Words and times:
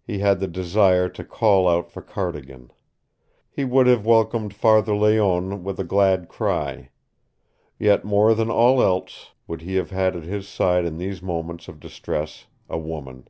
He 0.00 0.20
had 0.20 0.38
the 0.38 0.46
desire 0.46 1.08
to 1.08 1.24
call 1.24 1.66
out 1.68 1.90
for 1.90 2.00
Cardigan. 2.00 2.70
He 3.50 3.64
would 3.64 3.88
have 3.88 4.06
welcomed 4.06 4.54
Father 4.54 4.94
Layonne 4.94 5.64
with 5.64 5.80
a 5.80 5.82
glad 5.84 6.28
cry. 6.28 6.90
Yet 7.76 8.04
more 8.04 8.32
than 8.32 8.48
all 8.48 8.80
else 8.80 9.32
would 9.48 9.62
he 9.62 9.74
have 9.74 9.90
had 9.90 10.14
at 10.14 10.22
his 10.22 10.46
side 10.46 10.84
in 10.84 10.98
these 10.98 11.20
moments 11.20 11.66
of 11.66 11.80
distress 11.80 12.46
a 12.68 12.78
woman. 12.78 13.26